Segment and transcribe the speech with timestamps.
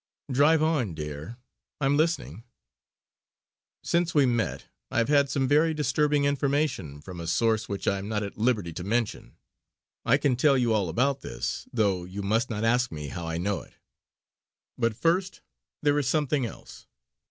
[0.31, 1.37] "Drive on dear;
[1.79, 2.43] I'm listening."
[3.83, 7.99] "Since we met I have had some very disturbing information from a source which I
[7.99, 9.37] am not at liberty to mention.
[10.03, 13.37] I can tell you all about this, though you must not ask me how I
[13.37, 13.75] know it.
[14.75, 15.41] But first
[15.83, 16.87] there is something else.